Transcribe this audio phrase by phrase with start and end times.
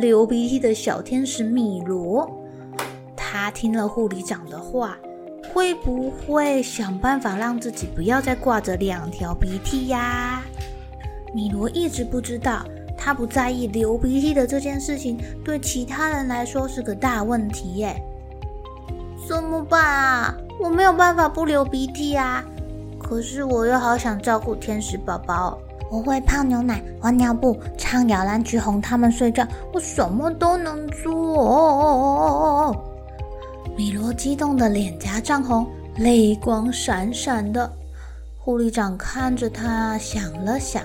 [0.00, 2.28] 流鼻涕的小天使米罗，
[3.14, 4.98] 他听了护理长的话，
[5.52, 10.42] 会不会想办法让自己不要再挂着两条鼻涕呀？
[11.32, 12.64] 米罗一直不知道，
[12.98, 17.94] 他不在意流鼻涕的这件事情，对其他人来说是个大问题耶。
[19.28, 20.34] 怎么办啊？
[20.60, 22.44] 我没有办法不流鼻涕啊，
[22.98, 25.56] 可是我又好想照顾天使宝宝。
[25.94, 32.74] 我会泡牛奶、换尿布、唱摇篮曲哄他们睡觉，我什么都能做。
[33.76, 35.64] 米罗激动的脸颊涨红，
[35.98, 37.70] 泪光闪闪的。
[38.40, 40.82] 护理长看着他，想了想，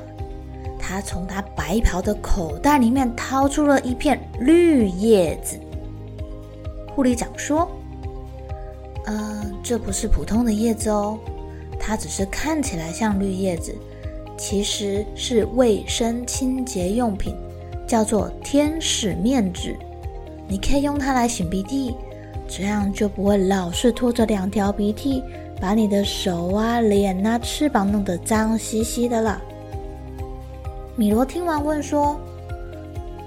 [0.77, 5.59] 他从他白袍的口袋里面掏出了一片绿叶子。
[6.95, 7.67] 护理长说
[9.07, 11.17] ：“呃，这不是普通的叶子哦，
[11.79, 13.75] 它只是看起来像绿叶子。”
[14.39, 17.35] 其实是卫生清洁用品，
[17.85, 19.75] 叫做天使面纸。
[20.47, 21.93] 你可以用它来擤鼻涕，
[22.47, 25.21] 这样就不会老是拖着两条鼻涕，
[25.59, 29.39] 把你的手啊、脸啊、翅膀弄得脏兮兮的了。
[30.95, 32.17] 米罗听完问说：“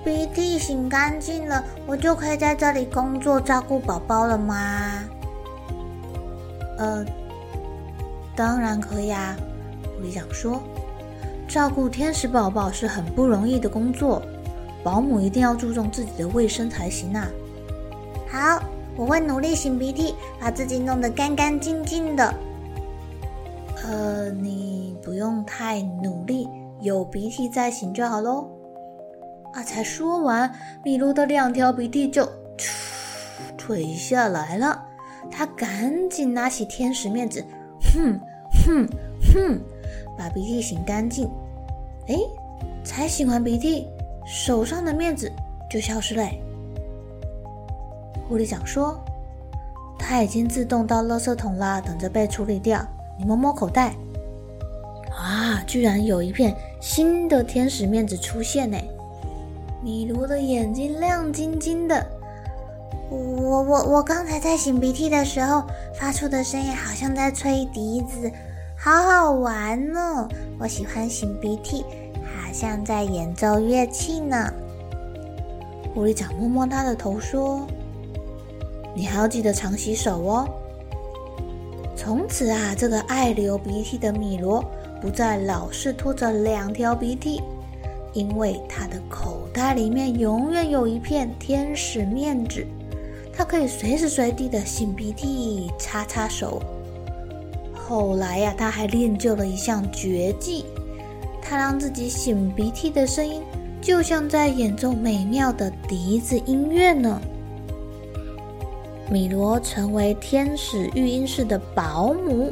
[0.02, 5.04] 鼻涕擤干净了，我就可以在这里工作照顾宝宝了吗？”
[6.78, 7.04] 呃，
[8.34, 9.36] 当然可以啊，
[9.94, 10.60] 护理长说。
[11.52, 14.22] 照顾天使宝宝是很不容易的工作，
[14.82, 17.28] 保姆一定要注重自己的卫生才行啊。
[18.26, 18.62] 好，
[18.96, 22.34] 我会努力擤鼻涕，把自己弄得干干净净的。
[23.84, 26.48] 呃，你不用太努力，
[26.80, 28.48] 有鼻涕再擤就好喽。
[29.52, 30.50] 啊，才说完，
[30.82, 32.26] 米露的两条鼻涕就
[33.58, 34.82] 垂下来了。
[35.30, 37.44] 他赶紧拿起天使面纸，
[37.92, 38.18] 哼
[38.64, 38.88] 哼
[39.34, 39.60] 哼，
[40.16, 41.30] 把鼻涕擤干净。
[42.12, 42.18] 哎，
[42.84, 43.88] 才擤完鼻涕，
[44.26, 45.32] 手上的面子
[45.70, 46.28] 就消失了。
[48.28, 49.02] 护理长说
[49.98, 52.86] ：“它已经自动到垃圾桶啦，等着被处理掉。”
[53.18, 53.94] 你摸摸口袋，
[55.10, 58.76] 啊，居然有一片新的天使面子出现呢！
[59.82, 62.06] 米卢的眼睛亮晶晶的。
[63.10, 65.62] 我我我刚才在擤鼻涕的时候
[65.94, 68.30] 发出的声音，好像在吹笛子。
[68.76, 70.26] 好好玩哦！
[70.58, 71.84] 我喜欢擤鼻涕，
[72.52, 74.52] 像在演奏乐器呢。
[75.94, 77.66] 护理长摸摸他的头说
[78.94, 80.48] ：“你还要记得常洗手哦。”
[81.96, 84.64] 从此啊，这个爱流鼻涕的米罗
[85.00, 87.40] 不再老是拖着两条鼻涕，
[88.12, 92.66] 因为他的口袋里面永远有一片天使面纸，
[93.32, 96.60] 他可以随时随地的擤鼻涕、擦擦手。
[97.74, 100.64] 后来呀、啊，他还练就了一项绝技，
[101.42, 103.42] 他让自己擤鼻涕的声音
[103.80, 107.20] 就像在演奏美妙的笛子音乐呢。
[109.10, 112.50] 米罗成为天使育婴室的保姆，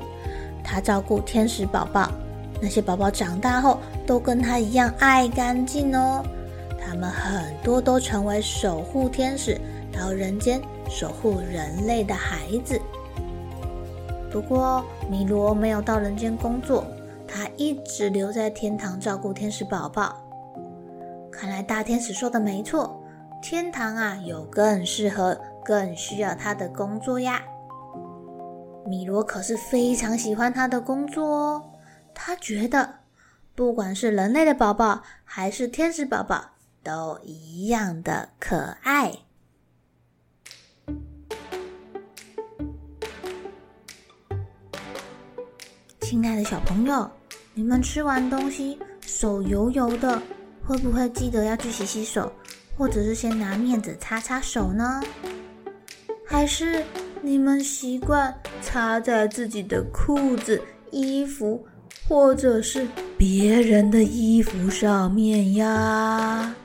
[0.62, 2.10] 他照顾天使宝宝，
[2.60, 6.22] 那些宝宝长大后都跟他一样爱干净哦。
[6.78, 9.58] 他们很多都成为守护天使，
[9.90, 12.78] 到人间守护人类的孩子。
[14.30, 16.84] 不过，米罗没有到人间工作，
[17.32, 20.16] 他一直留在天堂照顾天使宝宝。
[21.30, 23.00] 看来大天使说的没错，
[23.40, 27.40] 天堂啊有更适合、更需要他的工作呀。
[28.84, 31.70] 米罗可是非常喜欢他的工作哦，
[32.12, 32.96] 他觉得
[33.54, 36.46] 不管是人类的宝宝还是天使宝宝，
[36.82, 39.12] 都一样的可爱。
[46.10, 47.08] 亲爱的小朋友，
[47.54, 50.20] 你们吃完东西手油油的，
[50.66, 52.32] 会不会记得要去洗洗手，
[52.76, 55.00] 或者是先拿面纸擦擦手呢？
[56.26, 56.84] 还是
[57.22, 60.60] 你们习惯擦在自己的裤子、
[60.90, 61.64] 衣服，
[62.08, 66.56] 或者是别人的衣服上面呀？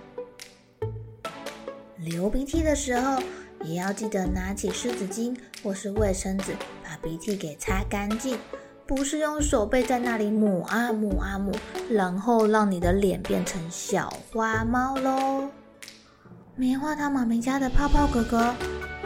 [1.98, 3.22] 流鼻涕的时候，
[3.64, 8.40] 也要记得拿起湿纸巾或是卫生纸，把鼻涕给擦干净。
[8.88, 11.52] 不是用手背在那里抹啊抹啊抹，
[11.90, 15.50] 然后让你的脸变成小花猫喽。
[16.56, 18.54] 棉花糖妈咪家的泡泡哥哥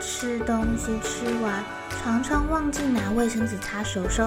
[0.02, 1.64] 吃东西吃完，
[2.04, 4.26] 常常忘记拿卫生纸擦手手。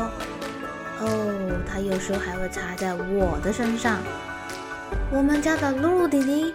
[1.01, 3.99] 哦，他有时候还会擦在我的身上。
[5.11, 6.55] 我们家的露露弟弟，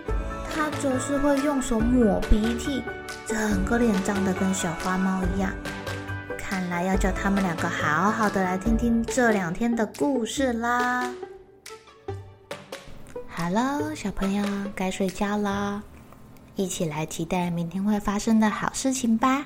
[0.51, 2.81] 他总是会用手抹鼻涕，
[3.27, 5.51] 整个脸脏得跟小花猫一样。
[6.49, 11.11] 看来要叫他们两个好好的来听听这两天的故事啦。
[13.27, 15.83] 好了，小朋友该睡觉了，
[16.55, 19.45] 一起来期待明天会发生的好事情吧。